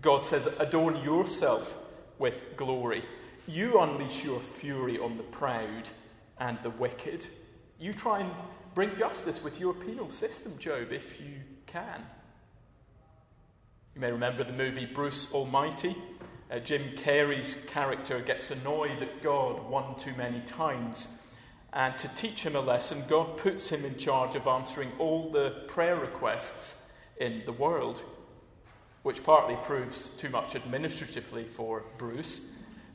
God 0.00 0.24
says, 0.24 0.48
Adorn 0.58 0.96
yourself 1.02 1.76
with 2.18 2.56
glory. 2.56 3.04
You 3.46 3.78
unleash 3.80 4.24
your 4.24 4.40
fury 4.40 4.98
on 4.98 5.18
the 5.18 5.22
proud 5.22 5.90
and 6.38 6.58
the 6.62 6.70
wicked. 6.70 7.26
You 7.78 7.92
try 7.92 8.20
and 8.20 8.30
bring 8.74 8.96
justice 8.96 9.42
with 9.42 9.60
your 9.60 9.74
penal 9.74 10.08
system, 10.08 10.58
Job, 10.58 10.92
if 10.92 11.20
you 11.20 11.34
can. 11.66 12.06
You 13.94 14.00
may 14.00 14.10
remember 14.10 14.44
the 14.44 14.52
movie 14.52 14.86
Bruce 14.86 15.32
Almighty. 15.32 15.94
Uh, 16.50 16.58
Jim 16.58 16.90
Carrey's 16.96 17.64
character 17.66 18.20
gets 18.20 18.50
annoyed 18.50 19.02
at 19.02 19.22
God 19.22 19.68
one 19.68 19.94
too 19.96 20.14
many 20.16 20.40
times. 20.40 21.08
And 21.72 21.98
to 21.98 22.08
teach 22.08 22.44
him 22.44 22.56
a 22.56 22.60
lesson, 22.60 23.04
God 23.08 23.36
puts 23.36 23.68
him 23.68 23.84
in 23.84 23.98
charge 23.98 24.36
of 24.36 24.46
answering 24.46 24.92
all 24.98 25.30
the 25.30 25.64
prayer 25.68 25.96
requests 25.96 26.80
in 27.18 27.42
the 27.44 27.52
world, 27.52 28.00
which 29.02 29.22
partly 29.22 29.56
proves 29.64 30.08
too 30.16 30.30
much 30.30 30.56
administratively 30.56 31.44
for 31.44 31.84
Bruce. 31.98 32.48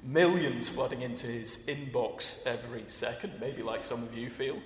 Millions 0.03 0.69
flooding 0.69 1.01
into 1.01 1.27
his 1.27 1.57
inbox 1.67 2.45
every 2.45 2.85
second, 2.87 3.33
maybe 3.39 3.61
like 3.61 3.83
some 3.83 4.03
of 4.03 4.17
you 4.17 4.29
feel. 4.29 4.57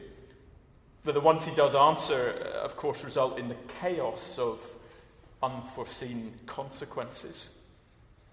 But 1.04 1.16
the 1.16 1.22
ones 1.22 1.44
he 1.44 1.54
does 1.56 1.76
answer, 1.76 2.36
uh, 2.40 2.60
of 2.60 2.78
course, 2.78 3.04
result 3.04 3.38
in 3.38 3.50
the 3.50 3.58
chaos 3.82 4.38
of 4.38 4.60
unforeseen 5.42 6.34
consequences. 6.46 7.50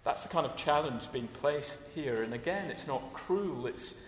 That's 0.05 0.23
the 0.23 0.29
kind 0.29 0.47
of 0.47 0.57
challenge 0.57 1.11
being 1.13 1.29
placed 1.29 1.79
here. 1.95 2.23
And 2.23 2.33
again, 2.33 2.71
it's 2.71 2.87
not 2.87 3.13
cruel, 3.13 3.67
it's 3.67 4.01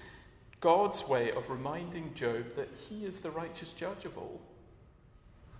God's 0.61 1.07
way 1.09 1.33
of 1.33 1.51
reminding 1.51 2.15
Job 2.15 2.45
that 2.57 2.69
he 2.89 3.05
is 3.05 3.21
the 3.21 3.31
righteous 3.31 3.73
judge 3.73 4.05
of 4.05 4.17
all, 4.17 4.41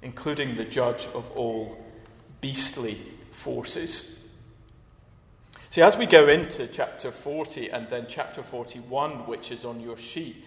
including 0.01 0.55
the 0.55 0.65
judge 0.65 1.07
of 1.07 1.29
all 1.33 1.77
beastly 2.41 2.99
forces. 3.33 4.22
See, 5.73 5.81
as 5.81 5.97
we 5.97 6.05
go 6.05 6.29
into 6.29 6.67
chapter 6.67 7.11
40 7.11 7.71
and 7.71 7.89
then 7.89 8.05
chapter 8.07 8.43
41, 8.43 9.27
which 9.27 9.51
is 9.51 9.65
on 9.65 9.81
your 9.81 9.97
sheet, 9.97 10.45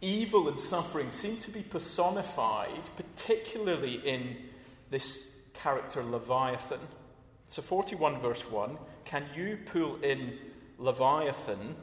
evil 0.00 0.48
and 0.48 0.58
suffering 0.58 1.12
seem 1.12 1.36
to 1.36 1.52
be 1.52 1.62
personified, 1.62 2.90
particularly 2.96 4.04
in 4.04 4.36
this 4.90 5.36
character 5.54 6.02
Leviathan. 6.02 6.80
So, 7.46 7.62
41 7.62 8.18
verse 8.18 8.42
1 8.50 8.76
Can 9.04 9.24
you 9.36 9.56
pull 9.66 10.02
in 10.02 10.36
Leviathan 10.78 11.76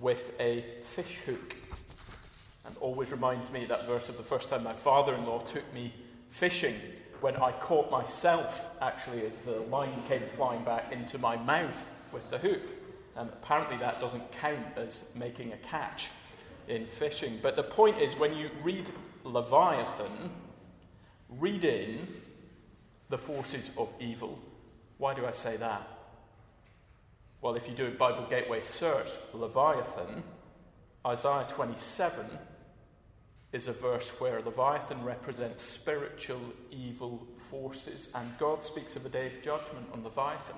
with 0.00 0.32
a 0.40 0.64
fish 0.96 1.20
hook? 1.24 1.54
And 2.64 2.76
always 2.80 3.12
reminds 3.12 3.48
me 3.52 3.64
that 3.66 3.86
verse 3.86 4.08
of 4.08 4.16
the 4.16 4.24
first 4.24 4.48
time 4.48 4.64
my 4.64 4.72
father 4.72 5.14
in 5.14 5.24
law 5.24 5.38
took 5.42 5.72
me 5.72 5.94
fishing 6.30 6.74
when 7.20 7.36
I 7.36 7.52
caught 7.52 7.92
myself, 7.92 8.64
actually, 8.82 9.24
as 9.24 9.32
the 9.44 9.60
line 9.70 10.02
came 10.08 10.22
flying 10.34 10.64
back 10.64 10.92
into 10.92 11.16
my 11.18 11.36
mouth 11.36 11.78
with 12.12 12.28
the 12.30 12.38
hook. 12.38 12.62
Um, 13.16 13.28
apparently, 13.28 13.76
that 13.78 14.00
doesn't 14.00 14.30
count 14.32 14.76
as 14.76 15.04
making 15.14 15.52
a 15.52 15.56
catch 15.58 16.08
in 16.68 16.86
fishing. 16.86 17.38
But 17.42 17.56
the 17.56 17.62
point 17.62 18.00
is, 18.00 18.14
when 18.16 18.34
you 18.34 18.50
read 18.62 18.90
Leviathan, 19.24 20.30
read 21.28 21.64
in 21.64 22.06
the 23.08 23.18
forces 23.18 23.70
of 23.76 23.88
evil. 24.00 24.38
Why 24.98 25.14
do 25.14 25.26
I 25.26 25.32
say 25.32 25.56
that? 25.56 25.88
Well, 27.40 27.54
if 27.54 27.68
you 27.68 27.74
do 27.74 27.86
a 27.86 27.90
Bible 27.90 28.26
Gateway 28.28 28.62
search, 28.62 29.08
Leviathan, 29.32 30.22
Isaiah 31.06 31.46
27 31.48 32.26
is 33.52 33.68
a 33.68 33.72
verse 33.72 34.08
where 34.18 34.42
Leviathan 34.42 35.02
represents 35.04 35.62
spiritual 35.62 36.40
evil 36.70 37.26
forces, 37.50 38.08
and 38.14 38.36
God 38.38 38.62
speaks 38.62 38.96
of 38.96 39.06
a 39.06 39.08
day 39.08 39.28
of 39.28 39.42
judgment 39.42 39.86
on 39.92 40.04
Leviathan, 40.04 40.56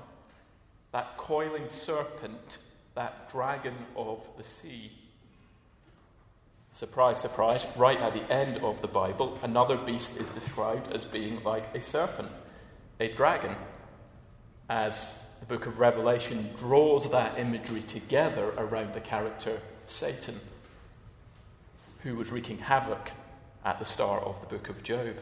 that 0.93 1.17
coiling 1.17 1.69
serpent, 1.71 2.59
that 2.95 3.31
dragon 3.31 3.75
of 3.97 4.27
the 4.37 4.45
sea. 4.45 4.93
Surprise, 6.73 7.21
surprise, 7.21 7.67
right 7.77 8.01
at 8.01 8.15
the 8.15 8.33
end 8.33 8.59
of 8.59 8.81
the 8.81 8.89
Bible, 8.89 9.39
another 9.43 9.77
beast 9.77 10.17
is 10.17 10.29
described 10.29 10.93
as 10.93 11.05
being 11.05 11.43
like 11.43 11.75
a 11.75 11.81
serpent, 11.81 12.31
a 12.99 13.13
dragon, 13.13 13.57
as 14.69 15.25
the 15.41 15.47
book 15.47 15.67
of 15.67 15.79
Revelation 15.79 16.51
draws 16.59 17.11
that 17.11 17.39
imagery 17.39 17.83
together 17.83 18.53
around 18.57 18.95
the 18.95 19.01
character 19.01 19.61
Satan. 19.87 20.41
who 22.03 22.17
was 22.17 22.31
wreaking 22.31 22.59
havoc 22.59 23.11
at 23.63 23.79
the 23.79 23.85
start 23.85 24.23
of 24.25 24.41
the 24.41 24.47
book 24.47 24.71
of 24.71 24.83
Job. 24.83 25.17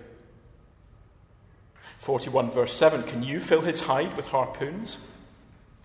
41 1.98 2.50
verse 2.52 2.72
7 2.74 3.02
Can 3.02 3.22
you 3.22 3.40
fill 3.40 3.62
his 3.62 3.80
hide 3.80 4.16
with 4.16 4.28
harpoons 4.28 4.98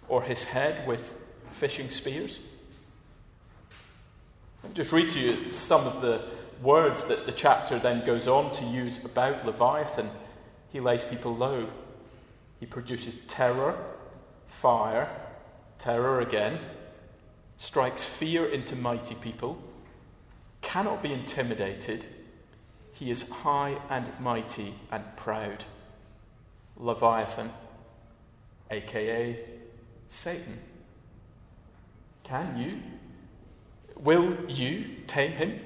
or 0.07 0.24
his 0.24 0.43
head 0.43 0.88
with 0.88 1.13
fishing 1.51 1.89
spears? 1.89 2.39
I'll 4.63 4.72
just 4.72 4.91
read 4.91 5.10
to 5.10 5.19
you 5.19 5.51
some 5.51 5.86
of 5.86 6.01
the 6.01 6.24
words 6.62 7.05
that 7.05 7.25
the 7.25 7.31
chapter 7.31 7.77
then 7.79 8.05
goes 8.05 8.27
on 8.27 8.53
to 8.55 8.65
use 8.65 9.03
about 9.03 9.45
Leviathan. 9.45 10.10
He 10.72 10.79
lays 10.79 11.03
people 11.03 11.36
low. 11.36 11.67
He 12.60 12.65
produces 12.65 13.15
terror, 13.27 13.77
fire, 14.48 15.10
terror 15.79 16.22
again, 16.22 16.60
strikes 17.57 18.03
fear 18.03 18.45
into 18.48 18.75
mighty 18.75 19.15
people, 19.15 19.62
cannot 20.62 21.03
be 21.03 21.12
intimidated. 21.12 22.05
He 22.93 23.12
is 23.12 23.29
high 23.29 23.77
and 23.89 24.07
mighty 24.19 24.75
and 24.91 25.03
proud. 25.17 25.65
Leviathan, 26.77 27.51
aka 28.72 29.38
Satan. 30.13 30.60
Can 32.24 32.58
you? 32.58 32.79
Will 33.98 34.50
you 34.50 34.86
tame 35.08 35.32
him? 35.32 35.60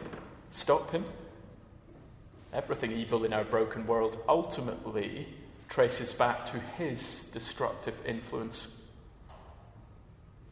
Stop 0.50 0.92
him? 0.92 1.06
Everything 2.54 2.94
evil 2.94 3.26
in 3.26 3.34
our 3.34 3.44
broken 3.44 3.86
world 3.86 4.18
ultimately 4.28 5.28
traces 5.68 6.14
back 6.14 6.46
to 6.48 6.60
his 6.60 7.30
destructive 7.34 8.00
influence. 8.06 8.74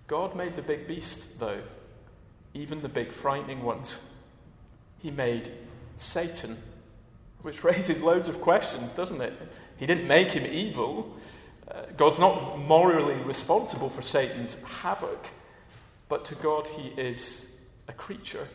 God 0.08 0.36
made 0.36 0.56
the 0.58 0.62
big 0.62 0.88
beast, 0.88 1.40
though, 1.40 1.62
even 2.54 2.82
the 2.82 2.90
big 2.90 3.14
frightening 3.14 3.64
ones. 3.64 3.98
He 5.00 5.10
made 5.10 5.52
Satan, 5.98 6.58
which 7.42 7.64
raises 7.64 8.02
loads 8.02 8.28
of 8.28 8.42
questions, 8.42 8.92
doesn't 8.92 9.22
it? 9.22 9.34
He 9.78 9.86
didn't 9.86 10.08
make 10.08 10.30
him 10.30 10.46
evil. 10.46 11.18
God's 11.98 12.20
not 12.20 12.60
morally 12.60 13.16
responsible 13.24 13.90
for 13.90 14.02
Satan's 14.02 14.62
havoc, 14.64 15.28
but 16.08 16.26
to 16.26 16.36
God, 16.36 16.68
he 16.68 16.90
is 16.90 17.52
a 17.88 17.94
creature. 17.94 18.48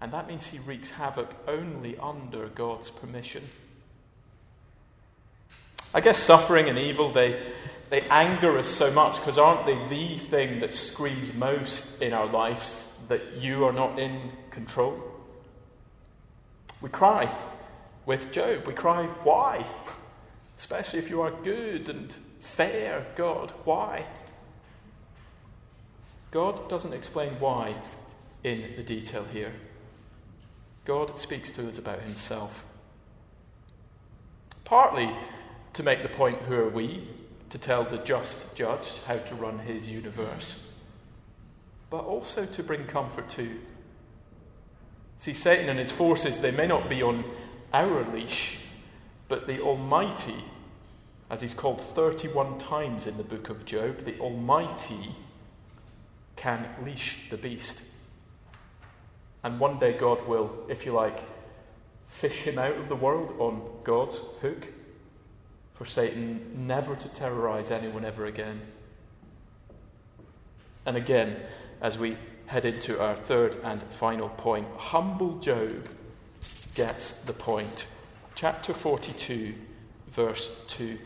And 0.00 0.12
that 0.12 0.26
means 0.26 0.46
he 0.46 0.58
wreaks 0.60 0.90
havoc 0.90 1.28
only 1.46 1.98
under 1.98 2.48
God's 2.48 2.90
permission. 2.90 3.42
I 5.92 6.00
guess 6.00 6.18
suffering 6.18 6.68
and 6.68 6.78
evil, 6.78 7.12
they, 7.12 7.42
they 7.90 8.02
anger 8.02 8.56
us 8.58 8.68
so 8.68 8.90
much 8.92 9.16
because 9.16 9.36
aren't 9.36 9.66
they 9.66 9.88
the 9.88 10.18
thing 10.18 10.60
that 10.60 10.74
screams 10.74 11.34
most 11.34 12.00
in 12.00 12.12
our 12.12 12.26
lives 12.26 12.96
that 13.08 13.34
you 13.38 13.64
are 13.64 13.72
not 13.72 13.98
in 13.98 14.30
control? 14.50 15.02
We 16.80 16.88
cry 16.88 17.34
with 18.06 18.32
Job. 18.32 18.66
We 18.66 18.72
cry, 18.72 19.04
why? 19.24 19.66
Especially 20.60 20.98
if 20.98 21.08
you 21.08 21.22
are 21.22 21.30
good 21.42 21.88
and 21.88 22.14
fair, 22.42 23.06
God, 23.16 23.50
why? 23.64 24.04
God 26.30 26.68
doesn't 26.68 26.92
explain 26.92 27.32
why 27.40 27.76
in 28.44 28.74
the 28.76 28.82
detail 28.82 29.24
here. 29.32 29.54
God 30.84 31.18
speaks 31.18 31.50
to 31.52 31.66
us 31.66 31.78
about 31.78 32.02
himself. 32.02 32.62
Partly 34.66 35.10
to 35.72 35.82
make 35.82 36.02
the 36.02 36.10
point 36.10 36.42
who 36.42 36.56
are 36.56 36.68
we, 36.68 37.08
to 37.48 37.56
tell 37.56 37.84
the 37.84 37.96
just 37.96 38.54
judge 38.54 39.02
how 39.06 39.16
to 39.16 39.34
run 39.34 39.60
his 39.60 39.88
universe, 39.88 40.72
but 41.88 42.04
also 42.04 42.44
to 42.44 42.62
bring 42.62 42.84
comfort 42.84 43.30
too. 43.30 43.60
See, 45.20 45.32
Satan 45.32 45.70
and 45.70 45.78
his 45.78 45.90
forces, 45.90 46.40
they 46.40 46.50
may 46.50 46.66
not 46.66 46.90
be 46.90 47.02
on 47.02 47.24
our 47.72 48.04
leash, 48.12 48.58
but 49.30 49.46
the 49.46 49.60
Almighty, 49.60 50.44
as 51.30 51.40
he's 51.40 51.54
called 51.54 51.80
31 51.94 52.58
times 52.58 53.06
in 53.06 53.16
the 53.16 53.22
book 53.22 53.48
of 53.48 53.64
Job, 53.64 54.04
the 54.04 54.18
Almighty 54.18 55.14
can 56.34 56.68
leash 56.84 57.30
the 57.30 57.36
beast. 57.36 57.82
And 59.44 59.60
one 59.60 59.78
day 59.78 59.96
God 59.96 60.26
will, 60.26 60.50
if 60.68 60.84
you 60.84 60.92
like, 60.92 61.22
fish 62.08 62.40
him 62.40 62.58
out 62.58 62.76
of 62.76 62.88
the 62.88 62.96
world 62.96 63.36
on 63.38 63.62
God's 63.84 64.20
hook 64.42 64.66
for 65.74 65.84
Satan 65.84 66.66
never 66.66 66.96
to 66.96 67.08
terrorize 67.08 67.70
anyone 67.70 68.04
ever 68.04 68.26
again. 68.26 68.60
And 70.84 70.96
again, 70.96 71.36
as 71.80 71.96
we 71.96 72.18
head 72.46 72.64
into 72.64 73.00
our 73.00 73.14
third 73.14 73.58
and 73.62 73.80
final 73.84 74.28
point, 74.30 74.66
humble 74.76 75.38
Job 75.38 75.88
gets 76.74 77.22
the 77.22 77.32
point. 77.32 77.86
Chapter 78.40 78.72
42, 78.72 79.52
verse 80.08 80.48
2. 80.68 80.96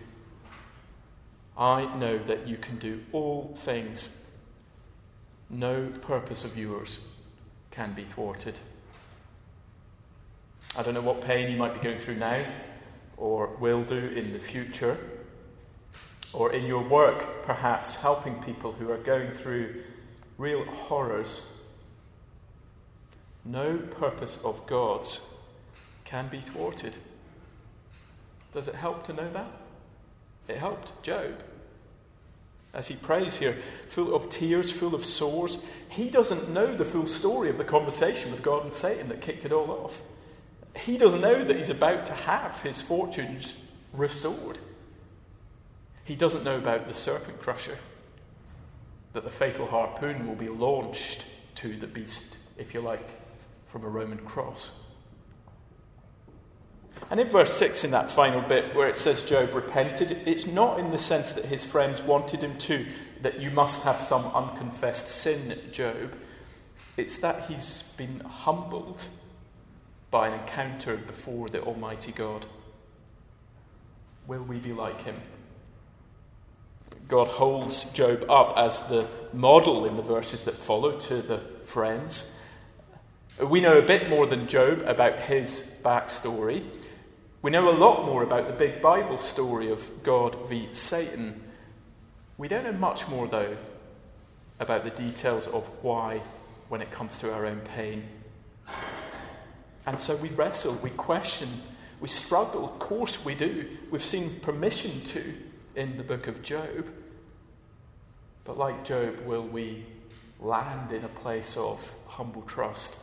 I 1.59 1.93
know 1.97 2.17
that 2.17 2.47
you 2.47 2.57
can 2.57 2.79
do 2.79 3.01
all 3.11 3.59
things. 3.59 4.25
No 5.51 5.91
purpose 6.01 6.45
of 6.45 6.57
yours 6.57 7.01
can 7.73 7.93
be 7.93 8.05
thwarted. 8.05 8.61
I 10.77 10.85
don't 10.85 10.95
know 10.95 11.01
what 11.01 11.23
pain 11.23 11.51
you 11.51 11.59
might 11.59 11.75
be 11.75 11.81
going 11.81 11.99
through 11.99 12.19
now 12.19 12.47
or 13.17 13.49
will 13.59 13.83
do 13.83 13.97
in 13.97 14.33
the 14.33 14.39
future, 14.39 14.97
or 16.33 16.53
in 16.53 16.67
your 16.67 16.89
work, 16.89 17.45
perhaps 17.45 17.97
helping 17.97 18.45
people 18.45 18.71
who 18.71 18.93
are 18.93 18.99
going 18.99 19.33
through 19.33 19.83
real 20.39 20.65
horrors. 20.67 21.47
No 23.45 23.79
purpose 23.79 24.39
of 24.45 24.65
God's 24.69 25.21
can 26.05 26.29
be 26.29 26.41
thwarted. 26.41 26.97
Does 28.55 28.69
it 28.69 28.77
help 28.77 29.05
to 29.07 29.13
know 29.13 29.31
that? 29.33 29.51
It 30.47 30.59
helped 30.59 31.03
Job. 31.03 31.43
As 32.73 32.89
he 32.89 32.95
prays 32.95 33.37
here, 33.37 33.57
full 33.89 34.15
of 34.15 34.31
tears, 34.31 34.71
full 34.71 34.95
of 34.95 35.05
sores, 35.05 35.59
he 35.89 36.09
doesn't 36.09 36.51
know 36.51 36.77
the 36.77 36.85
full 36.85 37.07
story 37.09 37.51
of 37.51 37.59
the 37.59 37.65
conversation 37.65 38.31
with 38.31 38.43
God 38.43 38.65
and 38.65 38.73
Satan 38.73 39.09
that 39.09 39.21
kicked 39.21 39.45
it 39.45 39.53
all 39.53 39.71
off. 39.71 40.03
He 40.77 40.97
doesn't 40.97 41.21
know 41.21 41.45
that 41.45 41.57
he's 41.57 41.71
about 41.71 42.05
to 42.07 42.13
have 42.13 42.61
his 42.63 42.81
fortunes 42.81 43.55
restored. 43.93 44.59
He 46.05 46.15
doesn't 46.15 46.45
know 46.45 46.57
about 46.57 46.87
the 46.87 46.95
serpent 46.95 47.41
crusher, 47.41 47.79
that 49.13 49.25
the 49.25 49.31
fatal 49.31 49.67
harpoon 49.67 50.27
will 50.27 50.35
be 50.35 50.49
launched 50.49 51.25
to 51.57 51.77
the 51.77 51.87
beast, 51.87 52.37
if 52.57 52.75
you 52.75 52.81
like, 52.81 53.09
from 53.67 53.85
a 53.85 53.89
Roman 53.89 54.19
cross. 54.19 54.84
And 57.11 57.21
in 57.21 57.29
verse 57.29 57.53
6, 57.57 57.85
in 57.85 57.91
that 57.91 58.11
final 58.11 58.41
bit 58.41 58.75
where 58.75 58.89
it 58.89 58.97
says 58.97 59.25
Job 59.25 59.55
repented, 59.55 60.23
it's 60.27 60.47
not 60.47 60.81
in 60.81 60.91
the 60.91 60.99
sense 60.99 61.33
that 61.33 61.45
his 61.45 61.65
friends 61.65 62.01
wanted 62.03 62.43
him 62.43 62.57
to, 62.59 62.87
that 63.23 63.41
you 63.41 63.51
must 63.51 63.85
have 63.85 64.01
some 64.01 64.25
unconfessed 64.35 65.09
sin, 65.09 65.59
Job. 65.71 66.15
It's 66.97 67.19
that 67.19 67.49
he's 67.49 67.95
been 67.97 68.21
humbled 68.21 69.03
by 70.11 70.29
an 70.29 70.41
encounter 70.41 70.97
before 70.97 71.49
the 71.49 71.61
Almighty 71.63 72.13
God. 72.13 72.47
Will 74.27 74.43
we 74.43 74.59
be 74.59 74.73
like 74.73 75.03
him? 75.03 75.21
God 77.09 77.29
holds 77.29 77.91
Job 77.91 78.25
up 78.31 78.55
as 78.57 78.87
the 78.89 79.09
model 79.33 79.85
in 79.85 79.97
the 79.97 80.03
verses 80.03 80.45
that 80.45 80.57
follow 80.57 80.99
to 81.01 81.21
the 81.21 81.41
friends. 81.67 82.33
We 83.43 83.61
know 83.61 83.79
a 83.79 83.83
bit 83.83 84.09
more 84.09 84.27
than 84.27 84.47
Job 84.47 84.83
about 84.87 85.19
his 85.19 85.75
backstory. 85.83 86.65
We 87.45 87.51
know 87.51 87.69
a 87.69 87.77
lot 87.77 88.07
more 88.07 88.23
about 88.23 88.47
the 88.47 88.55
big 88.55 88.81
Bible 88.81 89.19
story 89.19 89.71
of 89.71 90.03
God 90.03 90.49
v. 90.49 90.71
Satan. 90.73 91.43
We 92.39 92.49
don't 92.49 92.65
know 92.65 92.73
much 92.73 93.07
more, 93.09 93.29
though, 93.29 93.59
about 94.61 94.83
the 94.83 94.89
details 94.89 95.47
of 95.49 95.67
why 95.83 96.23
when 96.71 96.81
it 96.81 96.91
comes 96.91 97.19
to 97.19 97.35
our 97.35 97.45
own 97.45 97.61
pain. 97.61 98.09
And 99.85 100.01
so 100.01 100.17
we 100.17 100.31
wrestle, 100.31 100.73
we 100.83 100.89
question, 100.89 101.51
we 102.01 102.09
struggle. 102.09 102.65
Of 102.65 102.79
course 102.79 103.23
we 103.27 103.35
do. 103.35 103.69
We've 103.91 104.03
seen 104.03 104.41
permission 104.41 105.03
to 105.09 105.35
in 105.77 105.99
the 105.99 106.03
book 106.03 106.29
of 106.29 106.43
Job. 106.43 106.87
But 108.45 108.57
like 108.57 108.87
Job, 108.87 109.19
will 109.27 109.47
we 109.47 109.85
land 110.41 110.93
in 110.93 111.05
a 111.05 111.09
place 111.09 111.59
of 111.59 111.95
humble 112.07 112.41
trust? 112.47 112.97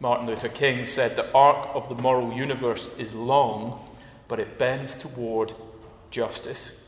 Martin 0.00 0.26
Luther 0.26 0.48
King 0.48 0.86
said 0.86 1.14
the 1.14 1.30
arc 1.32 1.68
of 1.74 1.90
the 1.90 2.02
moral 2.02 2.32
universe 2.32 2.96
is 2.98 3.12
long, 3.12 3.86
but 4.28 4.40
it 4.40 4.58
bends 4.58 4.96
toward 4.96 5.52
justice. 6.10 6.82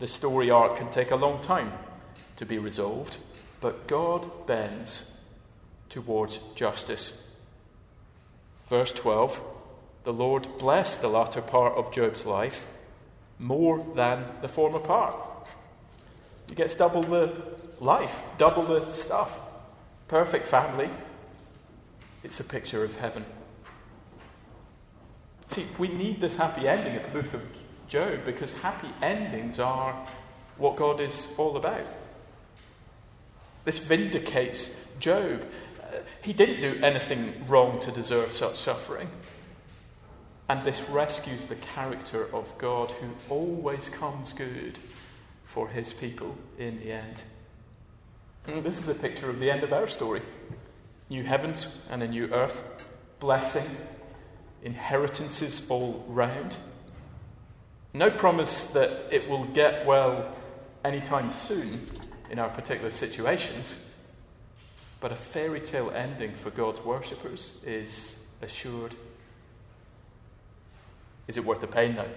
The 0.00 0.08
story 0.08 0.50
arc 0.50 0.76
can 0.76 0.90
take 0.90 1.12
a 1.12 1.16
long 1.16 1.40
time 1.42 1.72
to 2.36 2.44
be 2.44 2.58
resolved, 2.58 3.18
but 3.60 3.86
God 3.86 4.46
bends 4.48 5.16
towards 5.88 6.40
justice. 6.56 7.22
Verse 8.68 8.90
12 8.90 9.40
The 10.02 10.12
Lord 10.12 10.48
blessed 10.58 11.00
the 11.00 11.08
latter 11.08 11.40
part 11.40 11.74
of 11.74 11.92
Job's 11.92 12.26
life 12.26 12.66
more 13.38 13.86
than 13.94 14.24
the 14.42 14.48
former 14.48 14.80
part. 14.80 15.14
He 16.48 16.56
gets 16.56 16.74
double 16.74 17.02
the 17.02 17.32
life, 17.80 18.22
double 18.38 18.62
the 18.62 18.92
stuff. 18.92 19.40
perfect 20.08 20.48
family. 20.48 20.90
It's 22.24 22.40
a 22.40 22.44
picture 22.44 22.82
of 22.82 22.96
heaven. 22.96 23.26
See, 25.50 25.66
we 25.78 25.88
need 25.88 26.22
this 26.22 26.36
happy 26.36 26.66
ending 26.66 26.96
at 26.96 27.12
the 27.12 27.22
book 27.22 27.34
of 27.34 27.42
Job 27.86 28.24
because 28.24 28.56
happy 28.58 28.88
endings 29.02 29.60
are 29.60 29.94
what 30.56 30.76
God 30.76 31.02
is 31.02 31.28
all 31.36 31.58
about. 31.58 31.84
This 33.66 33.78
vindicates 33.78 34.74
Job. 34.98 35.44
Uh, 35.82 35.98
he 36.22 36.32
didn't 36.32 36.62
do 36.62 36.82
anything 36.82 37.46
wrong 37.46 37.78
to 37.80 37.92
deserve 37.92 38.32
such 38.32 38.56
suffering. 38.56 39.08
And 40.48 40.64
this 40.64 40.88
rescues 40.88 41.46
the 41.46 41.56
character 41.56 42.34
of 42.34 42.56
God 42.56 42.90
who 42.90 43.10
always 43.28 43.90
comes 43.90 44.32
good 44.32 44.78
for 45.44 45.68
his 45.68 45.92
people 45.92 46.36
in 46.58 46.80
the 46.80 46.92
end. 46.92 47.22
And 48.46 48.64
this 48.64 48.78
is 48.78 48.88
a 48.88 48.94
picture 48.94 49.28
of 49.28 49.40
the 49.40 49.50
end 49.50 49.62
of 49.62 49.74
our 49.74 49.86
story 49.86 50.22
new 51.08 51.22
heavens 51.22 51.80
and 51.90 52.02
a 52.02 52.08
new 52.08 52.26
earth, 52.32 52.88
blessing, 53.20 53.66
inheritances 54.62 55.68
all 55.68 56.04
round. 56.08 56.56
No 57.92 58.10
promise 58.10 58.68
that 58.68 59.06
it 59.10 59.28
will 59.28 59.44
get 59.46 59.86
well 59.86 60.34
anytime 60.84 61.30
soon 61.30 61.86
in 62.30 62.38
our 62.38 62.48
particular 62.48 62.92
situations, 62.92 63.84
but 65.00 65.12
a 65.12 65.16
fairy 65.16 65.60
tale 65.60 65.90
ending 65.90 66.32
for 66.34 66.50
God's 66.50 66.80
worshippers 66.80 67.62
is 67.66 68.18
assured. 68.42 68.94
Is 71.28 71.36
it 71.36 71.44
worth 71.44 71.60
the 71.60 71.66
pain, 71.66 71.94
though? 71.94 72.10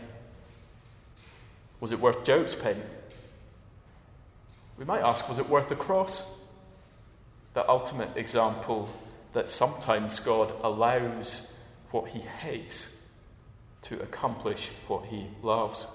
Was 1.79 1.91
it 1.91 1.99
worth 1.99 2.23
Job's 2.23 2.55
pain? 2.55 2.81
We 4.77 4.85
might 4.85 5.01
ask, 5.01 5.27
was 5.29 5.37
it 5.37 5.49
worth 5.49 5.69
the 5.69 5.75
cross? 5.75 6.39
The 7.57 7.67
ultimate 7.67 8.15
example 8.15 8.87
that 9.33 9.49
sometimes 9.49 10.19
God 10.19 10.53
allows 10.61 11.51
what 11.89 12.07
he 12.09 12.19
hates 12.19 13.01
to 13.81 13.99
accomplish 13.99 14.69
what 14.87 15.05
he 15.05 15.25
loves. 15.41 15.87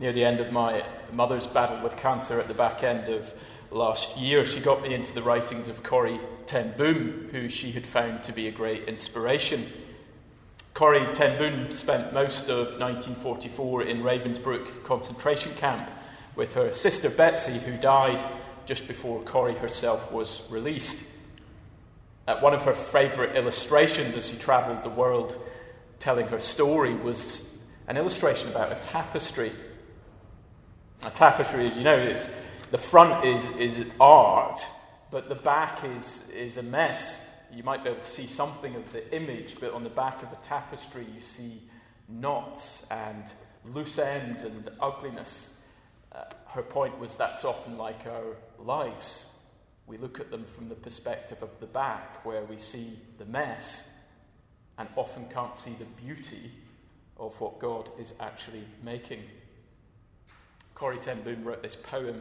Near 0.00 0.12
the 0.12 0.24
end 0.24 0.40
of 0.40 0.50
my 0.50 0.84
mother's 1.12 1.46
battle 1.46 1.80
with 1.84 1.96
cancer 1.96 2.40
at 2.40 2.48
the 2.48 2.54
back 2.54 2.82
end 2.82 3.08
of 3.08 3.32
last 3.70 4.16
year, 4.16 4.44
she 4.44 4.58
got 4.58 4.82
me 4.82 4.92
into 4.92 5.14
the 5.14 5.22
writings 5.22 5.68
of 5.68 5.84
Corrie 5.84 6.18
Ten 6.46 6.74
Boom, 6.76 7.28
who 7.30 7.48
she 7.48 7.70
had 7.70 7.86
found 7.86 8.24
to 8.24 8.32
be 8.32 8.48
a 8.48 8.50
great 8.50 8.88
inspiration. 8.88 9.68
Corrie 10.74 11.06
Ten 11.14 11.38
Boom 11.38 11.70
spent 11.70 12.12
most 12.12 12.48
of 12.48 12.80
1944 12.80 13.82
in 13.84 14.02
Ravensbrück 14.02 14.82
concentration 14.82 15.54
camp 15.54 15.88
with 16.34 16.54
her 16.54 16.74
sister 16.74 17.08
Betsie, 17.08 17.60
who 17.60 17.76
died 17.76 18.20
just 18.66 18.86
before 18.88 19.22
Corrie 19.22 19.54
herself 19.54 20.12
was 20.12 20.42
released. 20.50 21.04
Uh, 22.26 22.38
one 22.40 22.54
of 22.54 22.62
her 22.62 22.74
favourite 22.74 23.36
illustrations 23.36 24.14
as 24.14 24.30
she 24.30 24.36
travelled 24.36 24.82
the 24.84 24.90
world 24.90 25.36
telling 25.98 26.26
her 26.26 26.40
story 26.40 26.94
was 26.94 27.58
an 27.88 27.96
illustration 27.96 28.48
about 28.48 28.72
a 28.72 28.76
tapestry. 28.86 29.52
A 31.02 31.10
tapestry, 31.10 31.68
as 31.68 31.76
you 31.76 31.82
know, 31.82 31.94
is 31.94 32.28
the 32.70 32.78
front 32.78 33.24
is, 33.24 33.44
is 33.56 33.86
art, 34.00 34.60
but 35.10 35.28
the 35.28 35.34
back 35.34 35.84
is, 35.84 36.28
is 36.30 36.56
a 36.56 36.62
mess. 36.62 37.20
You 37.52 37.62
might 37.62 37.82
be 37.82 37.90
able 37.90 38.00
to 38.00 38.08
see 38.08 38.26
something 38.26 38.74
of 38.76 38.92
the 38.92 39.14
image, 39.14 39.56
but 39.60 39.72
on 39.72 39.84
the 39.84 39.90
back 39.90 40.22
of 40.22 40.32
a 40.32 40.38
tapestry, 40.42 41.06
you 41.14 41.20
see 41.20 41.62
knots 42.08 42.86
and 42.90 43.24
loose 43.64 43.98
ends 43.98 44.42
and 44.42 44.70
ugliness. 44.80 45.58
Her 46.52 46.62
point 46.62 46.98
was 46.98 47.16
that's 47.16 47.46
often 47.46 47.78
like 47.78 48.06
our 48.06 48.36
lives. 48.58 49.32
We 49.86 49.96
look 49.96 50.20
at 50.20 50.30
them 50.30 50.44
from 50.44 50.68
the 50.68 50.74
perspective 50.74 51.42
of 51.42 51.48
the 51.60 51.66
back, 51.66 52.24
where 52.26 52.44
we 52.44 52.58
see 52.58 52.98
the 53.16 53.24
mess 53.24 53.88
and 54.76 54.86
often 54.94 55.28
can't 55.28 55.56
see 55.56 55.72
the 55.78 55.86
beauty 56.04 56.50
of 57.16 57.40
what 57.40 57.58
God 57.58 57.88
is 57.98 58.12
actually 58.20 58.64
making. 58.82 59.22
Corrie 60.74 60.98
Ten 60.98 61.22
Boom 61.22 61.42
wrote 61.42 61.62
this 61.62 61.76
poem 61.76 62.20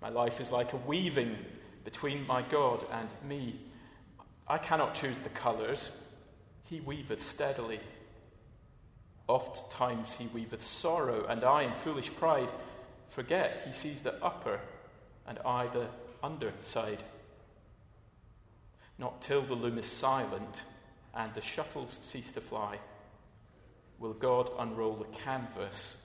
My 0.00 0.08
life 0.08 0.40
is 0.40 0.52
like 0.52 0.72
a 0.72 0.76
weaving 0.78 1.36
between 1.84 2.26
my 2.28 2.42
God 2.42 2.86
and 2.92 3.08
me. 3.28 3.58
I 4.46 4.58
cannot 4.58 4.94
choose 4.94 5.18
the 5.18 5.30
colours, 5.30 5.90
he 6.64 6.80
weaveth 6.80 7.24
steadily. 7.24 7.80
Oft 9.26 9.72
times 9.72 10.14
he 10.14 10.26
weaveth 10.28 10.62
sorrow, 10.62 11.24
and 11.26 11.44
I, 11.44 11.62
in 11.62 11.74
foolish 11.74 12.14
pride, 12.14 12.50
forget 13.10 13.62
he 13.66 13.72
sees 13.72 14.02
the 14.02 14.22
upper 14.22 14.60
and 15.26 15.38
I 15.44 15.66
the 15.68 15.86
underside. 16.22 17.02
Not 18.98 19.22
till 19.22 19.42
the 19.42 19.54
loom 19.54 19.78
is 19.78 19.86
silent 19.86 20.62
and 21.14 21.32
the 21.34 21.40
shuttles 21.40 21.98
cease 22.02 22.30
to 22.32 22.40
fly 22.40 22.78
will 23.98 24.12
God 24.12 24.50
unroll 24.58 24.96
the 24.96 25.18
canvas 25.18 26.02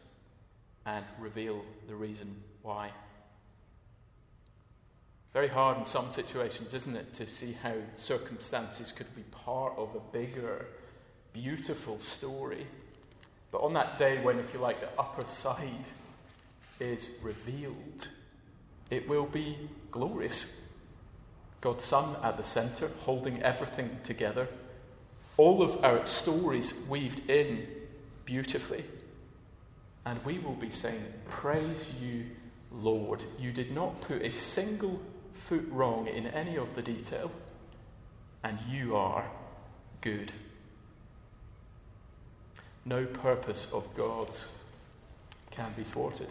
and 0.85 1.05
reveal 1.19 1.63
the 1.87 1.95
reason 1.95 2.41
why. 2.61 2.91
Very 5.33 5.47
hard 5.47 5.77
in 5.77 5.85
some 5.85 6.11
situations, 6.11 6.73
isn't 6.73 6.95
it, 6.95 7.13
to 7.15 7.27
see 7.27 7.53
how 7.61 7.75
circumstances 7.95 8.91
could 8.91 9.13
be 9.15 9.23
part 9.23 9.73
of 9.77 9.95
a 9.95 10.17
bigger, 10.17 10.65
beautiful 11.33 11.99
story. 11.99 12.65
But 13.51 13.61
on 13.61 13.73
that 13.73 13.97
day 13.97 14.21
when, 14.21 14.39
if 14.39 14.53
you 14.53 14.59
like, 14.59 14.81
the 14.81 14.89
upper 14.99 15.25
side 15.25 15.87
is 16.79 17.09
revealed, 17.21 18.07
it 18.89 19.07
will 19.07 19.25
be 19.25 19.69
glorious. 19.91 20.61
God's 21.61 21.83
Son 21.83 22.15
at 22.23 22.37
the 22.37 22.43
centre, 22.43 22.89
holding 23.01 23.41
everything 23.43 23.99
together. 24.03 24.47
All 25.37 25.61
of 25.61 25.83
our 25.83 26.05
stories 26.05 26.73
weaved 26.87 27.29
in 27.29 27.67
beautifully. 28.25 28.85
And 30.05 30.23
we 30.23 30.39
will 30.39 30.55
be 30.55 30.69
saying, 30.69 31.03
Praise 31.27 31.91
you, 32.01 32.25
Lord. 32.71 33.23
You 33.37 33.51
did 33.51 33.71
not 33.71 34.01
put 34.01 34.21
a 34.21 34.31
single 34.31 35.01
foot 35.33 35.67
wrong 35.71 36.07
in 36.07 36.27
any 36.27 36.57
of 36.57 36.75
the 36.75 36.81
detail, 36.81 37.31
and 38.43 38.59
you 38.69 38.95
are 38.95 39.29
good 40.01 40.31
no 42.85 43.05
purpose 43.05 43.67
of 43.71 43.85
God's 43.95 44.57
can 45.51 45.71
be 45.75 45.83
thwarted. 45.83 46.29